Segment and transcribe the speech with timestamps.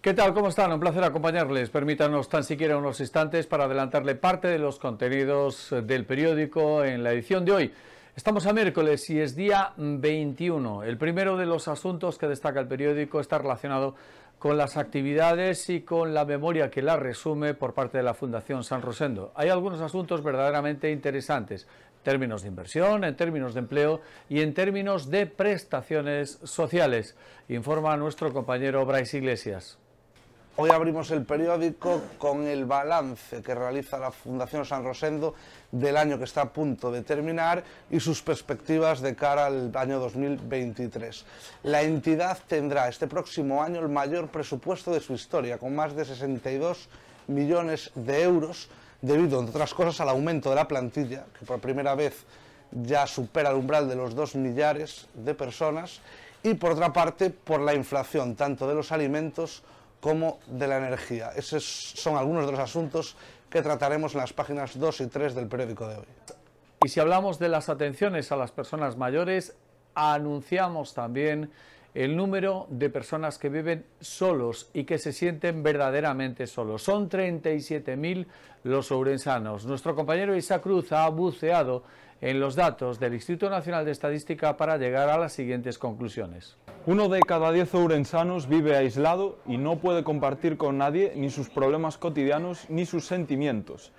[0.00, 0.34] ¿Qué tal?
[0.34, 0.72] ¿Cómo están?
[0.72, 1.70] Un placer acompañarles.
[1.70, 7.12] Permítanos tan siquiera unos instantes para adelantarle parte de los contenidos del periódico en la
[7.12, 7.72] edición de hoy.
[8.14, 10.82] Estamos a miércoles y es día 21.
[10.82, 13.94] El primero de los asuntos que destaca el periódico está relacionado
[14.38, 18.64] con las actividades y con la memoria que la resume por parte de la Fundación
[18.64, 19.32] San Rosendo.
[19.34, 24.52] Hay algunos asuntos verdaderamente interesantes en términos de inversión, en términos de empleo y en
[24.52, 27.16] términos de prestaciones sociales,
[27.48, 29.78] informa nuestro compañero Bryce Iglesias.
[30.54, 35.34] Hoy abrimos el periódico con el balance que realiza la Fundación San Rosendo
[35.70, 39.98] del año que está a punto de terminar y sus perspectivas de cara al año
[39.98, 41.24] 2023.
[41.62, 46.04] La entidad tendrá este próximo año el mayor presupuesto de su historia, con más de
[46.04, 46.90] 62
[47.28, 48.68] millones de euros,
[49.00, 52.26] debido, entre otras cosas, al aumento de la plantilla, que por primera vez
[52.72, 56.02] ya supera el umbral de los 2 millares de personas,
[56.42, 59.62] y por otra parte, por la inflación, tanto de los alimentos
[60.02, 61.30] de la energía.
[61.36, 63.16] Esos son algunos de los asuntos
[63.48, 66.06] que trataremos en las páginas 2 y 3 del periódico de hoy.
[66.84, 69.54] Y si hablamos de las atenciones a las personas mayores,
[69.94, 71.52] anunciamos también
[71.94, 76.82] el número de personas que viven solos y que se sienten verdaderamente solos.
[76.82, 78.26] Son 37.000
[78.64, 79.66] los ourensanos.
[79.66, 81.84] Nuestro compañero Isa Cruz ha buceado
[82.22, 86.56] en los datos del Instituto Nacional de Estadística para llegar a las siguientes conclusiones.
[86.86, 91.50] Uno de cada diez ourensanos vive aislado y no puede compartir con nadie ni sus
[91.50, 93.90] problemas cotidianos ni sus sentimientos.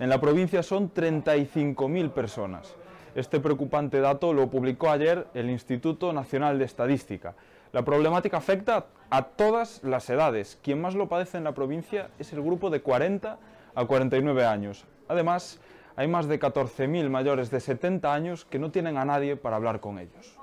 [0.00, 2.74] En la provincia son 35.000 personas.
[3.14, 7.36] Este preocupante dato lo publicó ayer el Instituto Nacional de Estadística.
[7.72, 10.58] La problemática afecta a todas las edades.
[10.64, 13.38] Quien más lo padece en la provincia es el grupo de 40
[13.74, 14.84] a 49 años.
[15.06, 15.60] Además,
[15.98, 19.80] hay más de 14.000 mayores de 70 años que no tienen a nadie para hablar
[19.80, 20.38] con ellos.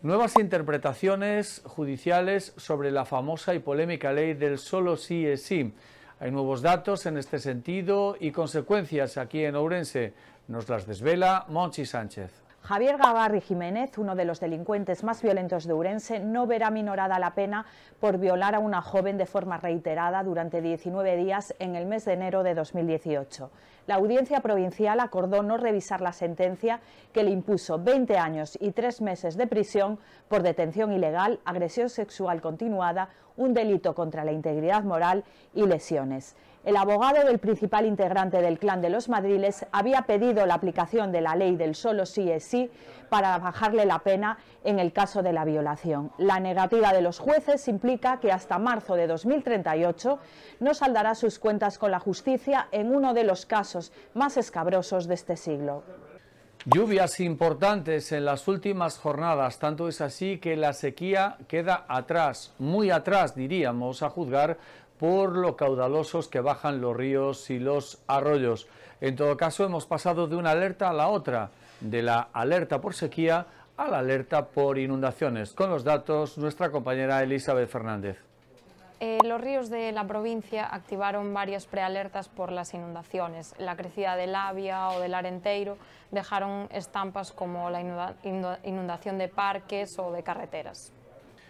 [0.00, 5.74] Nuevas interpretaciones judiciales sobre la famosa y polémica ley del solo sí es sí.
[6.20, 10.14] Hay nuevos datos en este sentido y consecuencias aquí en Ourense.
[10.46, 12.47] Nos las desvela Monchi Sánchez.
[12.62, 17.34] Javier Gavarri Jiménez, uno de los delincuentes más violentos de Urense, no verá minorada la
[17.34, 17.64] pena
[18.00, 22.12] por violar a una joven de forma reiterada durante 19 días en el mes de
[22.12, 23.50] enero de 2018
[23.88, 26.80] la Audiencia Provincial acordó no revisar la sentencia
[27.14, 29.98] que le impuso 20 años y 3 meses de prisión
[30.28, 33.08] por detención ilegal, agresión sexual continuada,
[33.38, 36.36] un delito contra la integridad moral y lesiones.
[36.64, 41.22] El abogado del principal integrante del clan de los Madriles había pedido la aplicación de
[41.22, 42.70] la ley del solo sí es sí
[43.08, 46.12] para bajarle la pena en el caso de la violación.
[46.18, 50.18] La negativa de los jueces implica que hasta marzo de 2038
[50.60, 55.14] no saldará sus cuentas con la justicia en uno de los casos más escabrosos de
[55.14, 55.84] este siglo.
[56.64, 62.90] Lluvias importantes en las últimas jornadas, tanto es así que la sequía queda atrás, muy
[62.90, 64.58] atrás diríamos, a juzgar
[64.98, 68.66] por lo caudalosos que bajan los ríos y los arroyos.
[69.00, 72.92] En todo caso, hemos pasado de una alerta a la otra, de la alerta por
[72.92, 73.46] sequía
[73.76, 75.52] a la alerta por inundaciones.
[75.52, 78.27] Con los datos, nuestra compañera Elizabeth Fernández.
[79.00, 83.54] Eh, los ríos de la provincia activaron varias prealertas por las inundaciones.
[83.58, 85.76] La crecida del Avia o del Arenteiro
[86.10, 87.80] dejaron estampas como la
[88.64, 90.92] inundación de parques o de carreteras.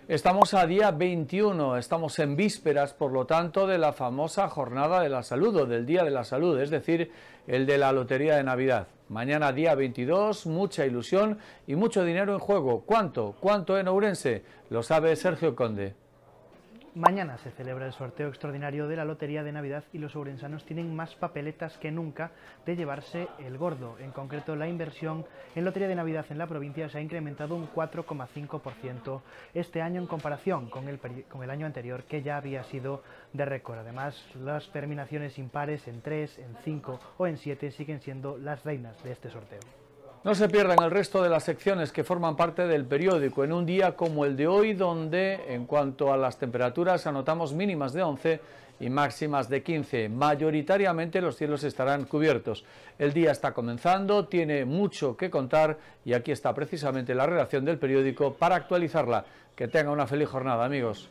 [0.09, 5.11] Estamos a día 21, estamos en vísperas, por lo tanto, de la famosa Jornada de
[5.11, 7.13] la Salud o del Día de la Salud, es decir,
[7.47, 8.89] el de la Lotería de Navidad.
[9.11, 12.85] Mañana día 22, mucha ilusión y mucho dinero en juego.
[12.87, 13.37] ¿Cuánto?
[13.39, 14.45] ¿Cuánto en Ourense?
[14.71, 15.95] Lo sabe Sergio Conde.
[16.95, 20.97] Mañana se celebra el sorteo extraordinario de la Lotería de Navidad y los ourensanos tienen
[20.97, 22.33] más papeletas que nunca
[22.65, 23.97] de llevarse el gordo.
[23.99, 27.69] En concreto, la inversión en Lotería de Navidad en la provincia se ha incrementado un
[27.69, 29.21] 4,5%
[29.55, 33.45] este año en comparación con el, con el año anterior, que ya había sido de
[33.45, 33.79] récord.
[33.79, 39.01] Además, las terminaciones impares en 3, en 5 o en 7 siguen siendo las reinas
[39.05, 39.88] de este sorteo.
[40.25, 43.65] No se pierdan el resto de las secciones que forman parte del periódico en un
[43.65, 48.41] día como el de hoy, donde en cuanto a las temperaturas anotamos mínimas de 11
[48.81, 50.09] y máximas de 15.
[50.09, 52.65] Mayoritariamente los cielos estarán cubiertos.
[52.99, 57.79] El día está comenzando, tiene mucho que contar y aquí está precisamente la redacción del
[57.79, 59.25] periódico para actualizarla.
[59.55, 61.09] Que tenga una feliz jornada, amigos.